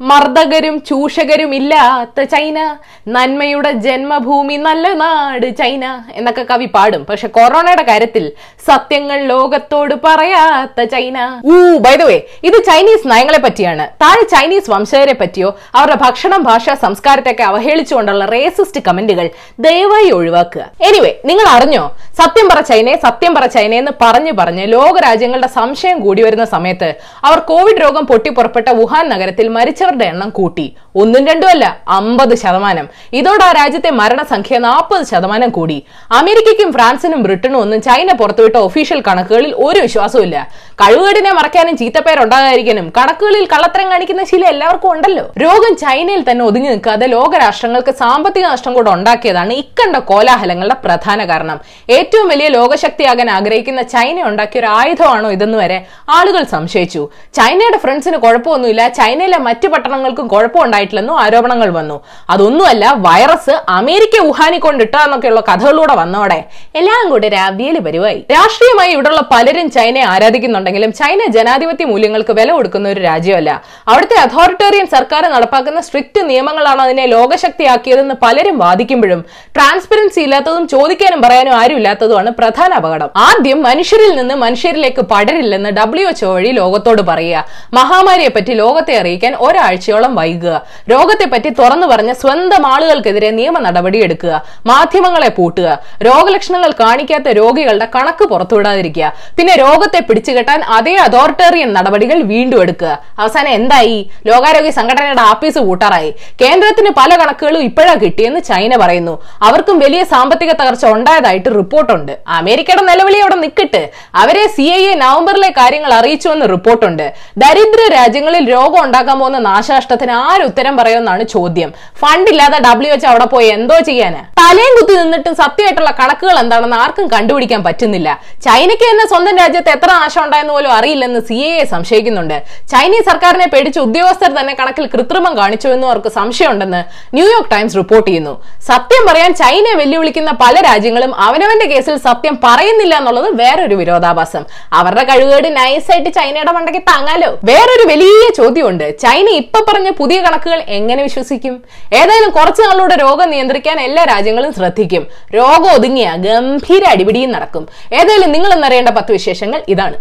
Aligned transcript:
മർദ്ദകരും 0.00 0.80
ചൂഷകരും 0.80 1.54
ഇല്ലാത്ത 1.54 2.22
ചൈന. 2.22 2.76
നന്മയുടെ 3.08 3.72
ജന്മഭൂമി 3.72 4.56
നല്ല 4.56 4.92
നാട് 4.92 5.46
ചൈന 5.56 6.04
എന്നൊക്കെ 6.14 6.42
കവി 6.42 6.66
പാടും. 6.66 7.06
പക്ഷെ 7.08 7.28
കൊറോണയുടെ 7.28 7.82
കാര്യത്തിൽ 7.82 8.32
സത്യങ്ങൾ 8.66 9.20
ലോകത്തോട് 9.20 9.94
പറയാത്ത 10.04 10.84
ചൈന. 10.84 11.40
ഊ 11.46 11.78
ബൈ 11.78 11.96
വേ 11.96 12.20
ഇത് 12.44 12.64
ചൈനീസ് 12.64 13.10
നയങ്ങളെ 13.10 13.38
പറ്റിയാണ്. 13.38 13.88
താഴെ 14.02 14.24
ചൈനീസ് 14.24 14.70
വംശജരെ 14.70 15.12
പറ്റിയോ 15.12 15.58
അവരുടെ 15.74 15.96
ഭക്ഷണം 15.96 16.42
ഭാഷ 16.42 16.70
സംസ്കാരത്തെയൊക്കെ 16.70 17.42
അവഹേളിച്ചുകൊണ്ടുള്ള 17.42 18.24
റേസിസ്റ്റ് 18.24 18.80
കമന്റുകൾ 18.88 19.30
ദയവായി 19.60 20.10
ഒഴിവാക്കുക. 20.10 20.70
എനിവേ 20.82 21.14
നിങ്ങൾ 21.24 21.46
അറിഞ്ഞോ? 21.48 21.96
സത്യം 22.18 22.48
പറ 22.48 22.60
ചൈനയെ 22.60 22.96
സത്യം 22.96 23.34
പറ 23.34 23.46
ചൈന 23.46 23.74
എന്ന് 23.74 23.92
പറഞ്ഞു 24.00 24.32
പറഞ്ഞ് 24.32 24.72
ലോകരാജ്യങ്ങളുടെ 24.72 25.46
സംശയം 25.46 26.00
കൂടി 26.00 26.22
വരുന്ന 26.22 26.44
സമയത്ത് 26.44 26.94
അവർ 27.24 27.38
കോവിഡ് 27.38 27.82
രോഗം 27.82 28.06
പൊട്ടിപ്പുറപ്പെട്ട 28.06 28.68
വുഹാൻ 28.68 29.08
നഗരത്തിൽ 29.08 29.48
മരിച്ചവരുടെ 29.88 30.04
എണ്ണം 30.04 30.30
കൂട്ടി. 30.38 30.66
ഒന്നും 30.96 31.22
രണ്ടും 31.26 31.48
അല്ല 31.48 31.66
അമ്പത് 31.88 32.34
ശതമാനം. 32.42 32.86
ഇതോടെ 33.12 33.44
ആ 33.44 33.52
രാജ്യത്തെ 33.52 33.90
മരണസംഖ്യ 34.00 34.58
നാൽപ്പത് 34.58 35.04
ശതമാനം 35.10 35.50
കൂടി. 35.58 35.76
അമേരിക്കയ്ക്കും 36.12 36.72
ഫ്രാൻസിനും 36.72 37.22
ബ്രിട്ടനും 37.22 37.58
ഒന്നും 37.60 37.80
ചൈന 37.82 38.12
പുറത്തുവിട്ട 38.20 38.56
ഒഫീഷ്യൽ 38.66 39.00
കണക്കുകളിൽ 39.08 39.52
ഒരു 39.66 39.80
വിശ്വാസവും 39.80 40.24
ഇല്ല. 40.24 40.36
കഴിവുകേടിനെ 40.82 41.32
മറയ്ക്കാനും 41.32 41.76
ചീത്തപ്പേരുണ്ടാകാതിരിക്കാനും 41.76 42.92
കണക്കുകളിൽ 42.96 43.44
കള്ളത്തരം 43.52 43.88
കാണിക്കുന്ന 43.90 44.24
ശീലം 44.30 44.48
എല്ലാവർക്കും 44.54 44.90
ഉണ്ടല്ലോ. 44.92 45.24
രോഗം 45.44 45.72
ചൈനയിൽ 45.84 46.22
തന്നെ 46.30 46.44
ഒതുങ്ങി 46.44 46.68
നിൽക്കാതെ 46.68 47.06
ലോകരാഷ്ട്രങ്ങൾക്ക് 47.16 47.94
സാമ്പത്തിക 48.02 48.46
നഷ്ടം 48.46 48.72
കൂടെ 48.74 48.90
ഉണ്ടാക്കിയതാണ് 48.96 49.52
ഇക്കണ്ട 49.62 49.96
കോലാഹലങ്ങളുടെ 50.10 50.74
പ്രധാന 50.86 51.18
കാരണം. 51.30 51.58
ഏറ്റവും 51.90 52.28
വലിയ 52.28 52.48
ലോകശക്തിയാകാൻ 52.58 53.30
ആഗ്രഹിക്കുന്ന 53.38 53.82
ചൈന 53.94 54.18
ഉണ്ടാക്കിയ 54.30 54.58
ഒരു 54.60 54.68
ആയുധമാണോ 54.80 55.30
ഇതെന്ന് 55.36 55.58
വരെ 55.58 55.78
ആളുകൾ 56.10 56.42
സംശയിച്ചു. 56.54 57.02
ചൈനയുടെ 57.34 57.78
ഫ്രണ്ട്സിന് 57.78 58.16
കുഴപ്പമൊന്നുമില്ല. 58.16 58.82
ചൈനയിലെ 59.00 59.38
മറ്റു 59.48 59.68
പട്ടണങ്ങൾക്കും 59.78 60.28
കുഴപ്പമുണ്ടായിട്ടില്ലെന്നും 60.28 61.20
ആരോപണങ്ങൾ 61.20 61.70
വന്നു. 61.70 62.00
അതൊന്നുമല്ല 62.30 62.94
വൈറസ് 62.96 63.62
അമേരിക്ക 63.68 64.20
വുഹാനി 64.20 64.58
കൊണ്ടിട്ടാന്നൊക്കെയുള്ള 64.58 65.40
കഥകളിലൂടെ 65.40 65.94
വന്നോടെ 65.94 66.44
എല്ലാം 66.74 67.10
കൂടെ 67.10 67.28
രാവിലെ 67.28 67.80
പരിവായി. 67.80 68.24
രാഷ്ട്രീയമായി 68.32 68.92
ഇവിടെയുള്ള 68.92 69.22
പലരും 69.32 69.70
ചൈനയെ 69.70 70.02
ആരാധിക്കുന്നുണ്ടെങ്കിലും 70.02 70.92
ചൈന 70.92 71.30
ജനാധിപത്യ 71.30 71.84
മൂല്യങ്ങൾക്ക് 71.84 72.32
വില 72.32 72.52
കൊടുക്കുന്ന 72.52 72.88
ഒരു 72.88 73.00
രാജ്യമല്ല. 73.00 73.62
അവിടുത്തെ 73.88 74.16
അതോറിറ്റേറിയൻ 74.16 74.86
സർക്കാർ 74.86 75.28
നടപ്പാക്കുന്ന 75.28 75.80
സ്ട്രിക്റ്റ് 75.80 76.30
നിയമങ്ങളാണ് 76.30 76.82
അതിനെ 76.82 77.06
ലോകശക്തിയാക്കിയതെന്ന് 77.06 78.14
പലരും 78.22 78.58
വാദിക്കുമ്പോഴും 78.58 79.24
ട്രാൻസ്പെറൻസി 79.56 80.20
ഇല്ലാത്തതും 80.20 80.68
ചോദിക്കാനും 80.68 81.22
പറയാനും 81.22 81.54
ആരുമില്ലാത്തതുമാണ് 81.56 82.30
പ്രധാന 82.30 82.74
അപകടം. 82.74 83.10
ആദ്യം 83.16 83.62
മനുഷ്യരിൽ 83.62 84.16
നിന്ന് 84.16 84.34
മനുഷ്യരിലേക്ക് 84.34 85.02
പടരില്ലെന്ന് 85.02 85.70
ഡബ്ല്യു 85.70 86.08
എച്ച്ഒ 86.08 86.34
വഴി 86.34 86.48
ലോകത്തോട് 86.48 87.02
പറയുക. 87.02 87.44
മഹാമാരിയെ 87.74 88.28
പറ്റി 88.28 88.52
ലോകത്തെ 88.52 88.96
അറിയിക്കാൻ 88.96 89.34
ഒരാഴ്ചയോളം 89.68 90.14
വൈകുക. 90.14 90.54
രോഗത്തെ 90.90 91.26
പറ്റി 91.32 91.48
തുറന്നു 91.48 91.86
പറഞ്ഞ 91.86 92.12
സ്വന്തം 92.12 92.62
ആളുകൾക്കെതിരെ 92.66 93.30
നിയമ 93.38 93.58
നടപടി 93.66 93.98
എടുക്കുക. 94.06 94.34
മാധ്യമങ്ങളെ 94.66 95.30
പൂട്ടുക. 95.38 95.68
രോഗലക്ഷണങ്ങൾ 96.08 96.70
കാണിക്കാത്ത 96.80 97.28
രോഗികളുടെ 97.40 97.88
കണക്ക് 97.96 98.24
പുറത്തുവിടാതിരിക്കുക. 98.32 99.12
പിന്നെ 99.38 99.54
രോഗത്തെ 99.64 100.00
പിടിച്ചുകെട്ടാൻ 100.08 100.60
അതേ 100.76 100.94
അതോറിറ്റേറിയൻ 101.06 101.72
നടപടികൾ 101.72 102.18
വീണ്ടും 102.32 102.62
എടുക്കുക. 102.62 102.92
അവസാനം 103.18 103.50
എന്തായി? 103.58 103.98
ലോകാരോഗ്യ 104.26 104.72
സംഘടനയുടെ 104.78 105.22
ആഫീസ് 105.32 105.58
കൂട്ടാറായി 105.68 106.10
കേന്ദ്രത്തിന് 106.42 106.90
പല 107.00 107.10
കണക്കുകളും 107.20 107.62
ഇപ്പോഴാ 107.68 107.94
കിട്ടിയെന്ന് 107.94 108.40
ചൈന 108.50 108.72
പറയുന്നു. 108.84 109.14
അവർക്കും 109.42 109.78
വലിയ 109.84 110.02
സാമ്പത്തിക 110.04 110.52
തകർച്ച 110.52 110.84
ഉണ്ടായതായിട്ട് 110.86 111.50
റിപ്പോർട്ടുണ്ട്. 111.60 112.12
അമേരിക്കയുടെ 112.38 112.84
നിലവിളി 112.92 113.18
അവിടെ 113.18 113.34
നിൽക്കട്ടെ. 113.44 113.84
അവരെ 114.14 114.44
സി 114.56 114.66
ഐ 114.78 114.82
എ 114.90 114.94
നവംബറിലെ 115.04 115.50
കാര്യങ്ങൾ 115.60 115.92
അറിയിച്ചുവെന്ന് 115.98 116.46
റിപ്പോർട്ടുണ്ട്. 116.54 117.06
ദരിദ്ര 117.38 117.82
രാജ്യങ്ങളിൽ 117.92 118.44
രോഗം 118.54 118.80
ഉണ്ടാക്കാൻ 118.84 119.18
പോകുന്ന 119.20 119.38
നാശനഷ്ടത്തിന് 119.58 120.14
ആരുത്തരം 120.30 120.74
പറയുമെന്നാണ് 120.78 121.22
ചോദ്യം. 121.36 121.70
ഫണ്ട് 122.00 122.28
ഇല്ലാതെ 122.32 122.58
ഡബ്ല്യു 122.66 122.90
എച്ച് 122.96 123.06
അവിടെ 123.12 123.26
പോയി 123.32 123.48
എന്തോ 123.58 123.76
ചെയ്യാന്? 123.88 124.20
തലയും 124.38 124.72
കുത്തി 124.76 124.94
നിന്നിട്ടും 124.98 125.34
സത്യമായിട്ടുള്ള 125.40 125.90
കണക്കുകൾ 126.00 126.36
എന്താണെന്ന് 126.40 126.76
ആർക്കും 126.82 127.06
കണ്ടുപിടിക്കാൻ 127.12 127.60
പറ്റുന്നില്ല. 127.66 128.08
ചൈനയ്ക്ക് 128.46 128.84
തന്നെ 128.90 129.04
സ്വന്തം 129.12 129.34
രാജ്യത്ത് 129.42 129.70
എത്ര 129.76 129.88
നാശം 130.02 130.20
ഉണ്ടായെന്ന് 130.24 130.52
പോലും 130.56 130.72
അറിയില്ലെന്ന് 130.78 131.20
സി 131.28 131.38
എ 131.48 131.64
സംശയിക്കുന്നുണ്ട്. 131.72 132.36
ചൈനീസ് 132.72 133.06
സർക്കാരിനെ 133.10 133.46
പേടിച്ച് 133.54 133.80
ഉദ്യോഗസ്ഥർ 133.86 134.30
തന്നെ 134.38 134.54
കണക്കിൽ 134.60 134.86
കൃത്രിമം 134.94 135.32
കാണിച്ചു 135.40 135.68
എന്നും 135.74 135.88
അവർക്ക് 135.90 136.10
സംശയമുണ്ടെന്ന് 136.18 136.82
ന്യൂയോർക്ക് 137.16 137.50
ടൈംസ് 137.54 137.76
റിപ്പോർട്ട് 137.80 138.06
ചെയ്യുന്നു. 138.10 138.34
സത്യം 138.68 139.02
പറയാൻ 139.08 139.32
ചൈനയെ 139.42 139.74
വെല്ലുവിളിക്കുന്ന 139.80 140.32
പല 140.44 140.54
രാജ്യങ്ങളും 140.68 141.12
അവനവന്റെ 141.26 141.66
കേസിൽ 141.72 141.96
സത്യം 142.08 142.38
പറയുന്നില്ല 142.44 142.94
എന്നുള്ളത് 143.00 143.28
വേറൊരു 143.42 143.78
വിരോധാഭാസം. 143.82 144.44
അവരുടെ 144.80 145.04
കഴിവുകേട് 145.10 145.48
നൈസായിട്ട് 145.58 146.12
ചൈനയുടെ 146.18 146.54
മണ്ടയ്ക്ക് 146.58 146.82
താങ്ങാലോ? 146.92 147.32
വേറൊരു 147.50 147.86
വലിയ 147.92 148.22
ചോദ്യമുണ്ട്. 148.40 148.86
ചൈന 149.06 149.28
ഇപ്പൊ 149.42 149.60
പറഞ്ഞ 149.70 149.88
പുതിയ 150.02 150.20
കണക്കുകൾ 150.28 150.62
എങ്ങനെ 150.78 151.00
വിശ്വസിക്കും? 151.08 151.56
ഏതായാലും 152.00 152.30
കുറച്ചു 152.38 152.62
നാളുടെ 152.68 152.96
രോഗം 153.04 153.28
നിയന്ത്രിക്കാൻ 153.34 153.76
എല്ലാ 153.88 154.04
രാജ്യങ്ങളും 154.28 154.52
ശ്രദ്ധിക്കും. 154.52 155.04
രോഗം 155.34 155.70
ഒതുങ്ങിയ 155.74 156.08
ഗംഭീര 156.26 156.84
അടിപിടിയും 156.94 157.30
നടക്കും. 157.36 157.64
ഏതായാലും 157.92 158.30
നിങ്ങൾ 158.34 158.50
എന്നറിയേണ്ട 158.52 158.90
പത്ത് 158.98 159.12
വിശേഷങ്ങൾ 159.12 159.60
ഇതാണ്. 159.68 159.96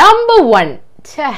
നമ്പർ 0.00 0.38
വൺ 0.52 0.68
ഛേ. 1.12 1.28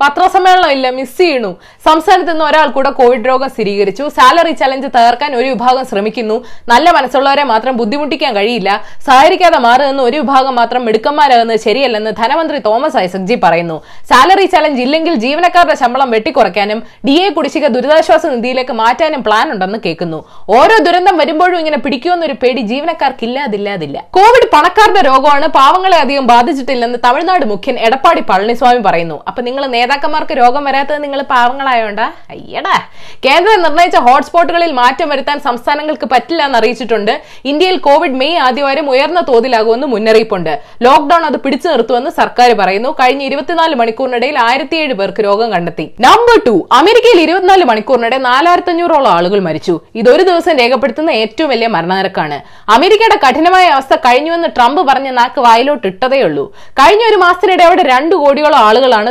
പത്രസമ്മേളനം 0.00 0.70
ഇല്ല 0.76 0.86
മിസ് 0.96 1.16
ചെയ്യണു. 1.18 1.50
സംസ്ഥാനത്ത് 1.86 2.30
നിന്ന് 2.30 2.44
ഒരാൾ 2.44 2.68
കൂടെ 2.76 2.90
കോവിഡ് 2.98 3.26
രോഗം 3.30 3.48
സ്ഥിരീകരിച്ചു. 3.54 4.04
സാലറി 4.16 4.52
ചലഞ്ച് 4.60 4.88
തകർക്കാൻ 4.96 5.30
ഒരു 5.40 5.48
വിഭാഗം 5.52 5.84
ശ്രമിക്കുന്നു. 5.90 6.36
നല്ല 6.72 6.86
മനസ്സുള്ളവരെ 6.96 7.44
മാത്രം 7.52 7.76
ബുദ്ധിമുട്ടിക്കാൻ 7.80 8.32
കഴിയില്ല. 8.38 8.70
സഹകരിക്കാതെ 9.06 9.58
മാറുന്ന 9.66 10.02
ഒരു 10.08 10.16
വിഭാഗം 10.22 10.54
മാത്രം 10.60 10.84
മിടുക്കന്മാരാകുന്നത് 10.86 11.60
ശരിയല്ലെന്ന് 11.66 12.12
ധനമന്ത്രി 12.20 12.58
തോമസ് 12.66 12.98
ഐസക് 13.04 13.28
ജി 13.30 13.36
പറയുന്നു. 13.44 13.76
സാലറി 14.10 14.46
ചലഞ്ച് 14.54 14.82
ഇല്ലെങ്കിൽ 14.86 15.14
ജീവനക്കാരുടെ 15.24 15.76
ശമ്പളം 15.82 16.10
വെട്ടിക്കുറയ്ക്കാനും 16.16 16.82
ഡി 17.06 17.16
എ 17.26 17.28
കുടിശ്ശിക 17.36 17.66
ദുരിതാശ്വാസ 17.76 18.26
നിധിയിലേക്ക് 18.34 18.76
മാറ്റാനും 18.82 19.22
പ്ലാൻ 19.28 19.46
ഉണ്ടെന്ന് 19.54 19.78
കേൾക്കുന്നു. 19.86 20.20
ഓരോ 20.58 20.76
ദുരന്തം 20.88 21.16
വരുമ്പോഴും 21.22 21.58
ഇങ്ങനെ 21.62 21.80
പിടിക്കുമെന്നൊരു 21.86 22.36
പേടി 22.42 22.60
ജീവനക്കാർക്കില്ലാതില്ലാതില്ല. 22.72 23.96
കോവിഡ് 24.18 24.50
പണക്കാരുടെ 24.56 25.02
രോഗമാണ് 25.10 25.46
പാവങ്ങളെ 25.58 25.98
അധികം 26.04 26.26
ബാധിച്ചിട്ടില്ലെന്ന് 26.34 26.98
തമിഴ്നാട് 27.06 27.46
മുഖ്യൻ 27.54 27.78
എടപ്പാടി 27.86 28.24
പളനിസ്വാമി 28.32 28.82
പറയുന്നു. 28.90 29.18
അപ്പൊ 29.28 29.42
നിങ്ങൾ 29.42 29.62
നേതാക്കന്മാർക്ക് 29.84 30.34
രോഗം 30.40 30.64
വരാത്തത് 30.64 30.98
നിങ്ങൾ 31.04 31.20
പാവങ്ങളായോണ്ടാ? 31.30 32.04
അയ്യടാ. 32.30 32.76
കേന്ദ്രം 33.24 33.62
നിർണയിച്ച 33.62 33.96
ഹോട്ട്സ്പോട്ടുകളിൽ 34.06 34.72
മാറ്റം 34.78 35.08
വരുത്താൻ 35.08 35.38
സംസ്ഥാനങ്ങൾക്ക് 35.46 36.06
പറ്റില്ല 36.12 36.42
എന്ന് 36.48 36.58
അറിയിച്ചിട്ടുണ്ട്. 36.58 37.12
ഇന്ത്യയിൽ 37.44 37.76
കോവിഡ് 37.86 38.16
മെയ് 38.20 38.38
ആദ്യവാരം 38.46 38.86
ഉയർന്ന 38.90 39.20
തോതിലാകുമെന്ന് 39.28 39.86
മുന്നറിയിപ്പുണ്ട്. 39.94 40.52
ലോക്ഡൌൺ 40.82 41.24
അത് 41.28 41.36
പിടിച്ചു 41.44 41.68
നിർത്തുമെന്ന് 41.68 42.12
സർക്കാർ 42.20 42.50
പറയുന്നു. 42.60 42.90
കഴിഞ്ഞ 43.00 43.22
ഇരുപത്തിനാല് 43.30 43.74
മണിക്കൂറിനിടയിൽ 43.80 44.38
ആയിരത്തിയേഴ് 44.46 44.94
പേർക്ക് 45.00 45.24
രോഗം 45.24 45.50
കണ്ടെത്തി. 45.54 45.86
നമ്പർ 46.06 46.38
ടു 46.46 46.54
അമേരിക്കയിൽ 46.80 47.20
ഇരുപത്തിനാല് 47.26 47.64
മണിക്കൂറിനിടെ 47.72 48.18
നാലായിരത്തി 48.28 48.72
അഞ്ഞൂറോളം 48.74 49.10
ആളുകൾ 49.18 49.40
മരിച്ചു. 49.48 49.74
ഇതൊരു 50.02 50.24
ദിവസം 50.30 50.54
രേഖപ്പെടുത്തുന്ന 50.62 51.10
ഏറ്റവും 51.22 51.50
വലിയ 51.50 51.70
മരണനിരക്കാണ്. 51.76 52.38
അമേരിക്കയുടെ 52.70 53.18
കഠിനമായ 53.26 53.66
അവസ്ഥ 53.76 53.94
കഴിഞ്ഞുവെന്ന് 54.08 54.48
ട്രംപ് 54.56 54.82
പറഞ്ഞ 54.90 55.10
നാക്ക് 55.20 55.40
വായിലോട്ട് 55.46 55.86
ഇട്ടതേ 55.92 56.20
ഉള്ളൂ 56.28 56.44
കഴിഞ്ഞ 56.80 57.04
ഒരു 57.10 57.18
മാസത്തിനിടെ 57.24 57.64
അവിടെ 57.68 57.82
രണ്ടു 57.92 58.14
കോടിയോളം 58.22 58.60
ആളുകളാണ് 58.68 59.10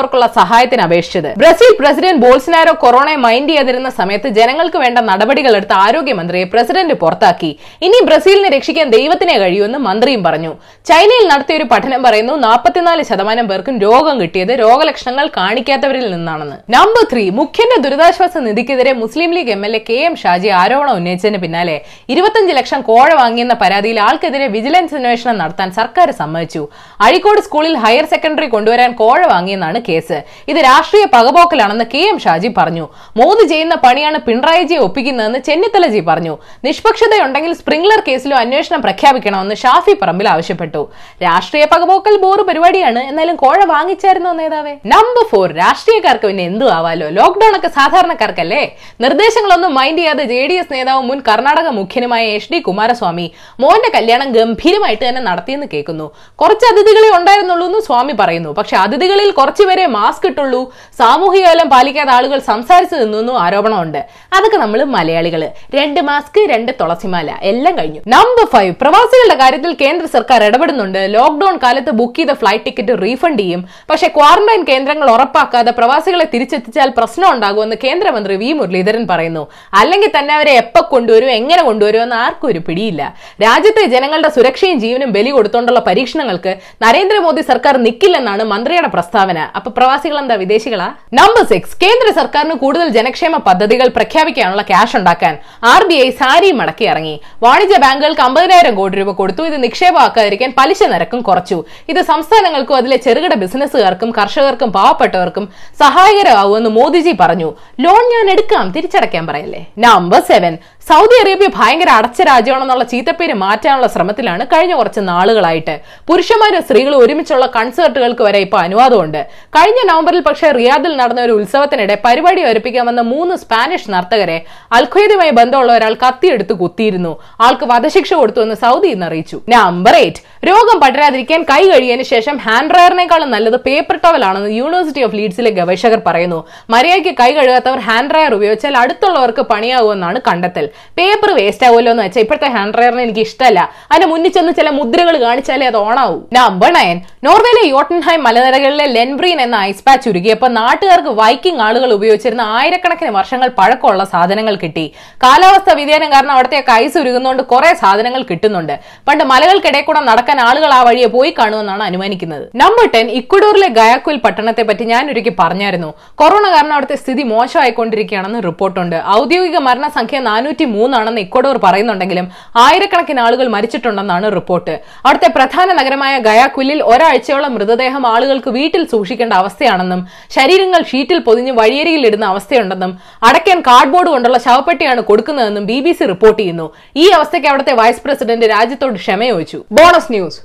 തൊഴിലില്ലാത്തവർക്കുള്ള 0.00 0.26
സഹായത്തിന് 0.40 0.82
അപേക്ഷിച്ചത്. 0.86 1.30
ബ്രസീൽ 1.42 1.72
പ്രസിഡന്റ് 1.80 2.20
ബോൾസിനാരോ 2.24 2.72
കൊറോണയെ 2.84 3.18
മൈൻഡ് 3.26 3.50
ചെയ്യാതിരുന്ന 3.50 3.90
സമയത്ത് 4.00 4.28
ജനങ്ങൾക്ക് 4.38 4.78
വേണ്ട 4.84 4.98
നടപടികൾ 5.10 5.52
എടുത്ത 5.58 5.74
ആരോഗ്യമന്ത്രിയെ 5.86 6.46
പ്രസിഡന്റ് 6.54 6.94
പുറത്താക്കി. 7.02 7.50
ഇനി 7.86 7.98
ബ്രസീലിനെ 8.08 8.50
രക്ഷിക്കാൻ 8.56 8.86
ദൈവത്തിനെ 8.96 9.36
കഴിയുമെന്ന് 9.42 9.80
മന്ത്രിയും 9.88 10.22
പറഞ്ഞു. 10.28 10.52
ചൈനയിൽ 10.90 11.24
നടത്തിയ 11.32 11.58
ഒരു 11.60 11.66
പഠനം 11.72 12.00
പറയുന്നു 12.06 12.34
നാൽപ്പത്തിനാല് 12.46 13.02
ശതമാനം 13.10 13.46
പേർക്കും 13.50 13.76
രോഗം 13.86 14.16
കിട്ടിയത് 14.22 14.52
രോഗലക്ഷണങ്ങൾ 14.64 15.26
കാണിക്കാത്തവരിൽ 15.38 16.06
നിന്നാണെന്ന്. 16.14 16.56
നമ്പർ 16.76 17.04
ത്രീ 17.12 17.24
മുഖ്യന്റെ 17.40 17.78
ദുരിതാശ്വാസ 17.86 18.36
നിധിക്കെതിരെ 18.48 18.94
Muslim 19.02 19.30
League 19.36 19.52
M 19.56 19.62
L 19.68 19.74
A 19.80 19.82
K 19.90 19.98
M 20.08 20.14
Shaji 20.22 20.50
ആരോപണം 20.62 20.94
ഉന്നയിച്ചതിന് 21.00 21.40
പിന്നാലെ 21.44 21.76
ഇരുപത്തഞ്ച് 22.14 22.52
ലക്ഷം 22.60 22.80
കോഴ 22.90 23.08
വാങ്ങിയെന്ന 23.22 23.54
പരാതിയിൽ 23.64 23.98
ആൾക്കെതിരെ 24.08 24.48
വിജിലൻസ് 24.56 24.96
അന്വേഷണം 25.00 25.36
നടത്താൻ 25.42 25.68
സർക്കാർ 25.80 26.08
സമ്മതിച്ചു. 26.22 26.62
അഴീക്കോട് 27.06 27.40
സ്കൂളിൽ 27.46 27.74
ഹയർ 27.84 28.06
സെക്കൻഡറി 28.14 28.48
കൊണ്ടുവരാൻ 28.54 28.90
കോഴ 29.02 29.20
വാങ്ങിയെന്നാണ് 29.34 29.78
കേസ്. 29.90 30.22
ഇത് 30.48 30.56
രാഷ്ട്രീയ 30.56 31.06
പകപോക്കലാണെന്ന് 31.12 31.84
കെ 31.94 31.98
എം 31.98 32.18
ഷാജി 32.18 32.50
പറഞ്ഞു. 32.58 32.88
മോദി 33.16 33.46
ചെയ്യുന്ന 33.46 33.74
പണിയാണ് 33.74 34.18
പിണറായിജിയെ 34.18 34.78
ഒപ്പിക്കുന്നതെന്ന് 34.78 35.38
ചെന്നിത്തലജി 35.38 36.00
പറഞ്ഞു. 36.00 36.38
നിഷ്പക്ഷതയുണ്ടെങ്കിൽ 36.64 37.52
സ്പ്രിംഗ്ലർ 37.52 38.02
കേസിലും 38.08 38.38
അന്വേഷണം 38.38 38.82
പ്രഖ്യാപിക്കണമെന്ന് 38.82 39.54
ഷാഫി 39.54 39.94
പറമ്പിൽ 40.02 40.28
ആവശ്യപ്പെട്ടു. 40.28 40.82
രാഷ്ട്രീയ 41.22 41.64
പകപോക്കൽ 41.72 42.16
ബോറ് 42.16 42.40
പരിപാടിയാണ്. 42.40 42.98
എന്നാലും 42.98 43.36
കോഴ 43.36 43.64
വാങ്ങിച്ചായിരുന്നോ 43.64 44.32
നേതാവേ? 44.32 44.74
നമ്പർ 44.86 45.24
ഫോർ 45.30 45.52
രാഷ്ട്രീയക്കാർക്ക് 45.52 46.26
പിന്നെ 46.26 46.44
എന്തു 46.44 46.64
ആവാലോ? 46.64 47.08
ലോക്ഡൌൺ 47.08 47.56
ഒക്കെ 47.56 47.68
സാധാരണക്കാർക്കല്ലേ? 47.68 48.62
നിർദ്ദേശങ്ങളൊന്നും 49.00 49.74
മൈൻഡ് 49.74 49.98
ചെയ്യാതെ 49.98 50.24
ജെ 50.24 50.46
ഡി 50.46 50.54
എസ് 50.54 50.72
നേതാവും 50.72 51.08
മുൻ 51.08 51.22
കർണാടക 51.28 51.68
മുഖ്യനുമായ 51.68 52.24
എച്ച് 52.26 52.52
ഡി 52.52 52.58
കുമാരസ്വാമി 52.58 53.26
മോന്റെ 53.60 53.90
കല്യാണം 53.94 54.32
ഗംഭീരമായിട്ട് 54.32 55.08
തന്നെ 55.08 55.22
നടത്തിയെന്ന് 55.22 55.66
കേൾക്കുന്നു. 55.72 56.06
കുറച്ച് 56.40 56.66
അതിഥികളെ 56.72 57.18
ഉണ്ടായിരുന്നുള്ളൂ 57.18 57.66
എന്ന് 57.66 57.80
സ്വാമി 57.80 58.12
പറയുന്നു. 58.12 58.50
പക്ഷെ 58.58 58.76
അതിഥികളിൽ 58.76 59.30
കുറച്ചുപേരെ 59.30 59.79
വരെ 59.80 59.88
മാസ്ക് 59.98 60.26
ഇട്ടുള്ളൂ. 60.30 60.60
സാമൂഹിക 61.00 61.44
അകലം 61.50 61.68
പാലിക്കാത്ത 61.74 62.10
ആളുകൾ 62.16 62.38
സംസാരിച്ചു 62.48 62.96
നിന്നു 63.02 63.34
ആരോപണമുണ്ട്. 63.44 64.00
അതൊക്കെ 64.36 64.58
നമ്മൾ 64.62 64.80
മലയാളികൾ 64.94 65.42
രണ്ട് 65.76 66.00
മാസ്ക് 66.08 66.38
രണ്ട് 66.52 66.72
തുളസിമാല. 66.80 67.28
എല്ലാം 67.50 67.74
കഴിഞ്ഞു. 67.78 68.00
നമ്പർ 68.14 68.46
ഫൈവ് 68.54 68.72
പ്രവാസികളുടെ 68.82 69.36
കാര്യത്തിൽ 69.42 69.72
കേന്ദ്ര 69.82 70.06
സർക്കാർ 70.16 70.40
ഇടപെടുന്നുണ്ട്. 70.48 71.00
ലോക്ഡൌൺ 71.16 71.56
കാലത്ത് 71.64 71.92
ബുക്ക് 72.00 72.16
ചെയ്ത 72.18 72.32
ഫ്ലൈറ്റ് 72.40 72.64
ടിക്കറ്റ് 72.68 72.96
റീഫണ്ട് 73.04 73.42
ചെയ്യും. 73.42 73.62
പക്ഷെ 73.90 74.08
ക്വാറന്റൈൻ 74.18 74.62
കേന്ദ്രങ്ങൾ 74.70 75.08
ഉറപ്പാക്കാതെ 75.14 75.72
പ്രവാസികളെ 75.78 76.26
തിരിച്ചെത്തിച്ചാൽ 76.34 76.90
പ്രശ്നം 76.98 77.28
ഉണ്ടാകുമെന്ന് 77.34 77.78
കേന്ദ്രമന്ത്രി 77.84 78.36
വി 78.42 78.50
മുരളീധരൻ 78.60 79.04
പറയുന്നു. 79.12 79.44
അല്ലെങ്കിൽ 79.80 80.12
തന്നെ 80.18 80.34
അവരെ 80.38 80.54
എപ്പോ 80.62 80.82
കൊണ്ടുവരും 80.92 81.30
എങ്ങനെ 81.38 81.62
കൊണ്ടുവരും 81.68 82.02
എന്ന് 82.06 82.16
ആർക്കും 82.24 82.48
ഒരു 82.52 82.62
പിടിയില്ല. 82.68 83.02
രാജ്യത്തെ 83.46 83.84
ജനങ്ങളുടെ 83.96 84.30
സുരക്ഷയും 84.36 84.78
ജീവനും 84.84 85.10
ബലി 85.18 85.30
കൊടുത്തുകൊണ്ടുള്ള 85.38 85.80
പരീക്ഷണങ്ങൾക്ക് 85.88 86.54
നരേന്ദ്രമോദി 86.84 87.42
സർക്കാർ 87.50 87.76
നിൽക്കില്ലെന്നാണ് 87.86 88.42
മന്ത്രിയുടെ 88.52 88.90
പ്രസ്താവന. 88.94 89.38
അപ്പൊ 89.56 89.69
പ്രവാസികൾ 89.76 90.16
എന്താ 90.18 90.34
വിദേശികളാ? 90.34 90.88
നമ്പർ 91.18 91.44
സിക്സ് 91.52 91.76
കേന്ദ്ര 91.82 92.08
സർക്കാരിന് 92.18 92.54
കൂടുതൽ 92.62 92.88
ജനക്ഷേമ 92.88 93.36
പദ്ധതികൾ 93.48 93.88
പ്രഖ്യാപിക്കാനുള്ള 93.96 94.62
ക്യാഷ് 94.70 94.96
ഉണ്ടാക്കാൻ 94.96 95.34
ആർ 95.72 95.84
ബി 95.90 95.96
ഐ 96.06 96.10
സാരി 96.20 96.50
മടക്കി 96.60 96.84
ഇറങ്ങി. 96.84 97.14
വാണിജ്യ 97.42 97.78
ബാങ്കുകൾക്ക് 97.84 98.24
അമ്പതിനായിരം 98.28 98.74
കോടി 98.80 98.96
രൂപ 99.00 99.10
കൊടുത്തു. 99.20 99.42
ഇത് 99.50 99.62
നിക്ഷേപമാക്കാതിരിക്കാൻ 99.64 100.52
പലിശ 100.58 100.82
നിരക്കും 100.94 101.22
കുറച്ചു. 101.28 101.64
ഇത് 101.88 102.00
സംസ്ഥാനങ്ങൾക്കും 102.10 102.76
അതിലെ 102.80 102.96
ചെറുകിട 102.96 103.34
ബിസിനസ്സുകാർക്കും 103.44 104.12
കർഷകർക്കും 104.18 104.72
പാവപ്പെട്ടവർക്കും 104.78 105.46
സഹായകരമാവുമെന്ന് 105.82 106.70
മോദിജി 106.70 107.14
പറഞ്ഞു. 107.20 107.50
ലോൺ 107.86 108.02
ഞാൻ 108.14 108.30
എടുക്കാം 108.34 108.66
തിരിച്ചടയ്ക്കാൻ 108.76 109.26
പറയല്ലേ? 109.26 109.62
നമ്പർ 109.86 110.22
സെവൻ 110.32 110.54
സൗദി 110.90 111.16
അറേബ്യ 111.22 111.48
ഭയങ്കര 111.56 111.90
അടച്ച 111.98 112.20
രാജ്യമാണെന്നുള്ള 112.22 112.84
ചീത്തപ്പേര് 112.84 113.34
മാറ്റാനുള്ള 113.42 113.86
ശ്രമത്തിലാണ് 113.86 114.46
കഴിഞ്ഞ 114.52 114.74
കുറച്ച് 114.74 115.00
നാളുകളായിട്ട്. 115.00 115.74
പുരുഷന്മാരും 116.08 116.62
സ്ത്രീകളും 116.62 116.98
ഒരുമിച്ചുള്ള 116.98 117.46
കൺസേർട്ടുകൾക്ക് 117.56 118.22
വരെ 118.22 118.38
ഇപ്പൊ 118.38 118.58
അനുവാദമുണ്ട്. 118.58 119.20
കഴിഞ്ഞ 119.60 119.80
നവംബറിൽ 119.88 120.20
പക്ഷേ 120.26 120.48
റിയാദിൽ 120.56 120.92
നടന്ന 120.98 121.20
ഒരു 121.26 121.32
ഉത്സവത്തിനിടെ 121.38 121.94
പരിപാടി 122.04 122.42
ഒരുപ്പിക്കാൻ 122.50 122.84
വന്ന 122.90 123.02
മൂന്ന് 123.10 123.34
സ്പാനിഷ് 123.40 123.90
നർത്തകരെ 123.94 124.36
അൽഖ്വയ്ദുമായി 124.76 125.32
ബന്ധമുള്ള 125.38 125.72
ഒരാൾ 125.78 125.94
കത്തിയെടുത്ത് 126.04 126.54
കുത്തിയിരുന്നു. 126.60 127.12
ആൾക്ക് 127.46 127.66
വധശിക്ഷ 127.72 128.10
കൊടുത്തുവെന്ന് 128.20 128.56
സൗദി 128.62 128.88
ഇന്ന് 128.94 129.06
അറിയിച്ചു. 129.08 129.38
നമ്പർ 129.54 129.96
എയ്റ്റ് 130.02 130.22
രോഗം 130.48 130.76
പടരാതിരിക്കാൻ 130.84 131.40
കൈ 131.50 131.60
കഴിയതിനു 131.72 132.06
ശേഷം 132.12 132.36
ഹാൻഡ് 132.46 132.70
ഡ്രയറിനേക്കാളും 132.72 133.30
നല്ലത് 133.34 133.58
പേപ്പർ 133.66 133.98
ടവൽ 134.04 134.22
ആണെന്ന് 134.28 134.50
യൂണിവേഴ്സിറ്റി 134.60 135.02
ഓഫ് 135.06 135.16
ലീഡ്സിലെ 135.18 135.52
ഗവേഷകർ 135.58 136.00
പറയുന്നു. 136.06 136.38
മര്യാദയ്ക്ക് 136.74 137.12
കൈ 137.20 137.30
കഴുകാത്തവർ 137.40 137.82
ഹാൻഡ് 137.88 138.10
ഡ്രയർ 138.12 138.34
ഉപയോഗിച്ചാൽ 138.38 138.76
അടുത്തുള്ളവർക്ക് 138.84 139.44
പണിയാകുമെന്നാണ് 139.52 140.20
കണ്ടെത്തൽ. 140.30 140.66
പേപ്പർ 141.00 141.32
വേസ്റ്റ് 141.40 141.66
ആവുമല്ലോ 141.68 141.92
എന്ന് 141.96 142.06
വെച്ചാൽ 142.06 142.24
ഇപ്പോഴത്തെ 142.26 142.50
ഹാൻഡ് 142.56 142.74
ഡ്രയറിന് 142.78 143.04
എനിക്ക് 143.08 143.24
ഇഷ്ടമല്ല. 143.28 143.60
അതിന് 143.92 144.08
മുന്നിൽ 144.14 144.34
ചെന്ന് 144.38 144.54
ചില 144.60 144.70
മുദ്രകൾ 144.80 145.18
കാണിച്ചാലേ 145.26 145.68
അത് 145.72 145.78
ഓണാവും 145.84 146.22
നമ്പർ 146.40 146.72
നയൻ 146.78 146.96
നോർവേയിലെ 147.28 147.64
യോട്ടൻഹൈം 147.74 148.20
മലനിരകളിലെ 148.28 148.88
ലെൻബ്രീൻ 148.96 149.38
എന്ന 149.46 149.49
ഐസ് 149.68 149.84
പാച്ച് 149.86 150.08
ഉരുകിയപ്പോൾ 150.10 150.50
നാട്ടുകാർക്ക് 150.60 151.12
വൈക്കിംഗ് 151.20 151.62
ആളുകൾ 151.66 151.90
ഉപയോഗിച്ചിരുന്ന 151.96 152.44
ആയിരക്കണക്കിന് 152.58 153.10
വർഷങ്ങൾ 153.18 153.48
പഴക്കമുള്ള 153.58 154.04
സാധനങ്ങൾ 154.04 154.54
കിട്ടി. 154.62 154.84
കാലാവസ്ഥ 155.24 155.70
വ്യതിയാനം 155.78 156.12
കാരണം 156.12 156.32
അവിടത്തേക്ക് 156.36 156.72
ഐസ് 156.82 156.98
ഉരുകുന്നതുകൊണ്ട് 157.02 157.42
കുറെ 157.52 157.70
സാധനങ്ങൾ 157.82 158.22
കിട്ടുന്നുണ്ട്. 158.30 158.74
പണ്ട് 159.08 159.24
മലകൾക്കിടയിൽ 159.32 159.84
കൂടെ 159.86 160.00
നടക്കാൻ 160.10 160.40
ആളുകൾ 160.48 160.72
ആ 160.78 160.80
വഴിയെ 160.88 161.08
പോയി 161.16 161.30
കാണുമെന്നാണ് 161.38 161.84
അനുമാനിക്കുന്നത്. 161.88 162.44
നമ്പർ 162.62 162.86
ടെൻ 162.94 163.06
ഇക്വഡോറിലെ 163.20 163.68
ഗയാക്കുൽ 163.78 164.16
പട്ടണത്തെ 164.26 164.62
പറ്റി 164.68 164.84
ഞാൻ 164.92 165.10
ഒരുക്കി 165.12 165.34
പറഞ്ഞായിരുന്നു. 165.40 165.90
കൊറോണ 166.22 166.44
കാരണം 166.56 166.74
അവിടുത്തെ 166.76 166.96
സ്ഥിതി 167.02 167.22
മോശമായിക്കൊണ്ടിരിക്കുകയാണെന്ന് 167.32 168.42
റിപ്പോർട്ടുണ്ട്. 168.48 168.96
ഔദ്യോഗിക 169.18 169.58
മരണസംഖ്യ 169.68 170.18
നാനൂറ്റി 170.28 170.64
മൂന്നാണെന്ന് 170.76 171.20
ഇക്വഡോർ 171.26 171.56
പറയുന്നുണ്ടെങ്കിലും 171.64 172.26
ആയിരക്കണക്കിന് 172.64 173.20
ആളുകൾ 173.26 173.46
മരിച്ചിട്ടുണ്ടെന്നാണ് 173.56 174.26
റിപ്പോർട്ട്. 174.38 174.74
അവിടുത്തെ 175.04 175.30
പ്രധാന 175.36 175.68
നഗരമായ 175.80 176.14
ഗയാക്കുലിൽ 176.26 176.78
ഒരാഴ്ചയോളം 176.92 177.54
മൃതദേഹം 177.56 178.04
ആളുകൾക്ക് 178.12 178.50
വീട്ടിൽ 178.56 178.82
സൂക്ഷിക്കേണ്ട 178.92 179.29
അവസ്ഥയാണെന്നും 179.34 180.08
ശരീരങ്ങൾ 180.30 180.82
ഷീറ്റിൽ 180.90 181.18
പൊതിഞ്ഞ് 181.18 181.52
വഴിയരിയിൽ 181.52 182.06
ഇടുന്ന 182.06 182.24
അവസ്ഥയുണ്ടെന്നും 182.24 182.98
അടയ്ക്കാൻ 183.22 183.60
കാർഡ്ബോർഡ് 183.60 184.08
കൊണ്ടുള്ള 184.08 184.38
ശവപ്പെട്ടിയാണ് 184.38 185.00
കൊടുക്കുന്നതെന്നും 185.00 185.66
ബി 185.66 185.80
ബി 185.80 185.92
സി 185.92 186.04
റിപ്പോർട്ട് 186.04 186.42
ചെയ്യുന്നു. 186.42 186.72
ഈ 186.96 187.08
അവസ്ഥയ്ക്ക് 187.08 187.48
അവിടുത്തെ 187.48 187.72
വൈസ് 187.72 188.00
പ്രസിഡന്റ് 188.04 188.46
രാജ്യത്തോട് 188.46 188.94
ക്ഷമ 188.94 189.24
ചോദിച്ചു 189.24 189.64
ബോണസ് 189.72 190.12
ന്യൂസ് 190.12 190.40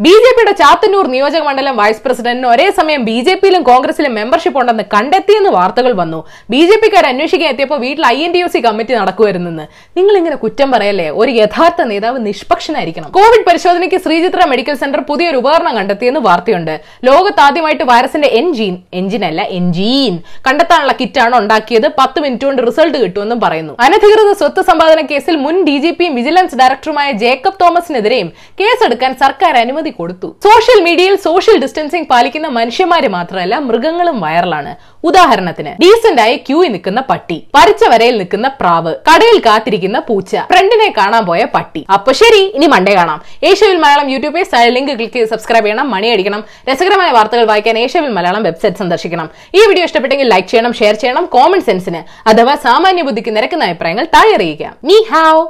ബി 0.00 0.14
ജെ 0.24 0.30
പിയുടെ 0.36 0.52
ചാത്തന്നൂർ 0.52 1.06
നിയോജക 1.06 1.42
മണ്ഡലം 1.42 1.76
വൈസ് 1.76 2.02
പ്രസിഡന്റിന് 2.04 2.48
ഒരേ 2.48 2.70
സമയം 2.70 3.04
ബി 3.04 3.20
ജെ 3.20 3.34
പിയിലും 3.34 3.62
കോൺഗ്രസിലും 3.62 4.14
മെമ്പർഷിപ്പ് 4.14 4.60
ഉണ്ടെന്ന് 4.60 4.82
കണ്ടെത്തിയെന്ന് 4.94 5.50
വാർത്തകൾ 5.50 5.92
വന്നു. 5.92 6.24
ബി 6.50 6.60
ജെ 6.70 6.76
പിക്കാർ 6.84 7.06
അന്വേഷിക്കാൻ 7.06 7.48
എത്തിയപ്പോൾ 7.48 7.78
വീട്ടിൽ 7.78 8.06
I 8.06 8.24
N 8.24 8.32
D 8.32 8.42
O 8.42 8.46
C 8.46 8.58
committee 8.58 8.94
നടക്കുമായിരുന്നെന്ന്. 8.94 9.66
നിങ്ങൾ 9.96 10.16
ഇങ്ങനെ 10.16 10.36
കുറ്റം 10.36 10.72
പറയല്ലേ? 10.72 11.10
ഒരു 11.10 11.30
യഥാർത്ഥ 11.30 11.82
നേതാവ് 11.82 12.26
നിഷ്പക്ഷനായിരിക്കണം. 12.26 13.10
കോവിഡ് 13.10 13.44
പരിശോധനയ്ക്ക് 13.48 13.96
ശ്രീചിത്ര 13.96 14.44
മെഡിക്കൽ 14.44 14.74
സെന്റർ 14.74 15.00
പുതിയൊരു 15.00 15.36
ഉപകരണം 15.36 15.76
കണ്ടെത്തിയെന്ന് 15.76 16.20
വാർത്തയുണ്ട്. 16.20 16.80
ലോകത്ത് 17.04 17.40
ആദ്യമായിട്ട് 17.40 17.84
വൈറസിന്റെ 18.26 18.78
എൻജിൻ 18.98 19.24
അല്ല 19.24 19.40
എൻജീൻ. 19.58 20.14
കണ്ടെത്താനുള്ള 20.46 20.92
കിറ്റാണ് 21.00 21.34
ഉണ്ടാക്കിയത്. 21.36 21.88
പത്ത് 21.98 22.18
മിനിറ്റ് 22.24 22.44
കൊണ്ട് 22.48 22.60
റിസൾട്ട് 22.68 22.96
കിട്ടുമെന്നും 23.02 23.38
പറയുന്നു. 23.40 23.74
അനധികൃത 23.80 24.32
സ്വത്ത് 24.40 24.62
സമ്പാദന 24.68 25.00
കേസിൽ 25.10 25.36
മുൻ 25.44 25.56
ഡി 25.68 25.76
ജി 25.84 25.90
പിയും 25.98 26.14
വിജിലൻസ് 26.18 26.56
ഡയറക്ടറുമായ 26.60 27.08
ജേക്കബ് 27.22 27.58
തോമസിനെതിരെയും 27.62 28.28
കേസെടുക്കാൻ 28.60 29.12
സർക്കാർ 29.22 29.54
അനുമതി 29.64 29.90
കൊടുത്തു. 29.90 30.28
സോഷ്യൽ 30.46 30.80
മീഡിയയിൽ 30.88 31.16
സോഷ്യൽ 31.28 31.58
ഡിസ്റ്റൻസിംഗ് 31.64 32.08
പാലിക്കുന്ന 32.12 32.48
മനുഷ്യന്മാര് 32.58 33.08
മാത്രമല്ല 33.16 33.54
മൃഗങ്ങളും 33.68 34.20
വൈറലാണ്. 34.20 34.72
ഉദാഹരണത്തിന് 35.08 35.72
ഡീസന്റ് 35.82 36.22
ആയി 36.22 36.36
ക്യൂ 36.48 36.58
നിൽക്കുന്ന 36.74 37.00
പട്ടി 37.10 37.38
പറിച്ച 37.56 37.84
വരയിൽ 37.92 38.16
നിൽക്കുന്ന 38.20 38.48
പ്രാവ് 38.60 38.92
കടയിൽ 39.08 39.38
കാത്തിരിക്കുന്ന 39.46 39.98
പൂച്ച 40.08 40.36
ഫ്രണ്ടിനെ 40.52 40.88
കാണാൻ 40.96 41.24
പോയ 41.30 41.42
പട്ടി. 41.56 41.82
അപ്പൊ 41.96 42.12
ശരി 42.22 42.42
ഇനി 42.58 42.66
മണ്ടേ 42.74 42.94
കാണാം. 43.00 43.20
Asiaville 43.50 43.78
Malayalam 43.84 44.10
YouTube 44.14 44.44
link 44.76 44.92
click 44.98 45.14
ചെയ്ത് 45.14 45.28
സബ്സ്ക്രൈബ് 45.28 45.64
ചെയ്യണം 45.64 45.86
മണി 45.90 46.08
അടിക്കണം. 46.14 46.40
രസകരമായ 46.68 47.10
വാർത്തകൾ 47.16 47.44
വായിക്കാൻ 47.50 47.78
ഏഷ്യവിൽ 47.78 48.07
മലയാളം 48.16 48.42
വെബ്സൈറ്റ് 48.48 48.76
സന്ദർശിക്കണം. 48.76 49.28
ഈ 49.54 49.60
വീഡിയോ 49.68 49.84
ഇഷ്ടപ്പെട്ടെങ്കിൽ 49.84 50.28
ലൈക്ക് 50.34 50.48
ചെയ്യണം 50.48 50.72
ഷെയർ 50.80 50.94
ചെയ്യണം 51.02 51.26
കോമൺ 51.36 51.60
സെൻസിന് 51.68 52.02
അഥവാ 52.30 52.54
സാമാന്യ 52.66 53.02
ബുദ്ധിക്ക് 53.02 53.36
നിരക്കുന്ന 53.36 53.68
അഭിപ്രായങ്ങൾ 53.70 54.06
താഴെ 54.16 54.34
അറിയിക്കാം. 54.38 54.74
നീ 54.84 54.98
ഹാവ് 55.12 55.44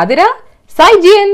ആതിര 0.00 0.22
സൈജിയൻ. 0.78 1.30